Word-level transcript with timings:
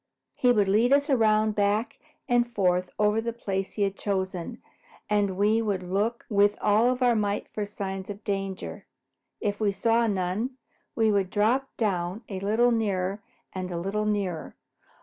He 0.33 0.51
would 0.51 0.67
lead 0.67 0.91
us 0.93 1.11
around 1.11 1.51
back 1.53 1.99
and 2.27 2.51
forth 2.51 2.89
over 2.97 3.21
the 3.21 3.31
place 3.33 3.73
he 3.73 3.83
had 3.83 3.95
chosen, 3.95 4.59
and 5.11 5.37
we 5.37 5.61
would 5.61 5.83
all 5.83 5.89
look 5.89 6.25
with 6.27 6.57
all 6.59 6.97
our 7.01 7.15
might 7.15 7.47
for 7.47 7.67
signs 7.67 8.09
of 8.09 8.23
danger. 8.23 8.87
If 9.41 9.59
we 9.61 9.71
saw 9.71 10.07
none, 10.07 10.57
we 10.95 11.11
would 11.11 11.29
drop 11.29 11.69
down 11.77 12.23
a 12.29 12.39
little 12.39 12.71
nearer 12.71 13.21
and 13.53 13.69
a 13.69 13.77
little 13.79 14.07
nearer. 14.07 14.55